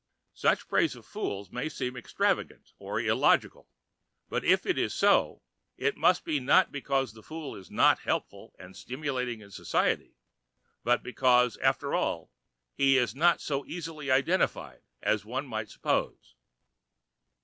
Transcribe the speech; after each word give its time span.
Such 0.33 0.67
praise 0.67 0.95
of 0.95 1.05
fools 1.05 1.51
may 1.51 1.69
seem 1.69 1.95
extravagant 1.95 2.73
or 2.79 2.99
illogical, 2.99 3.69
but 4.29 4.43
if 4.43 4.65
it 4.65 4.75
is 4.75 4.95
so, 4.95 5.43
it 5.77 5.95
must 5.95 6.25
be 6.25 6.39
not 6.39 6.71
because 6.71 7.13
the 7.13 7.21
fool 7.21 7.55
is 7.55 7.69
not 7.69 7.99
helpful 7.99 8.55
and 8.57 8.75
stimulating 8.75 9.41
in 9.41 9.51
society, 9.51 10.15
but 10.83 11.03
because, 11.03 11.55
after 11.57 11.93
all, 11.93 12.31
he 12.73 12.97
is 12.97 13.13
not 13.13 13.41
so 13.41 13.63
easily 13.67 14.09
identified 14.09 14.81
as 15.03 15.23
one 15.23 15.45
might 15.45 15.69
suppose. 15.69 16.33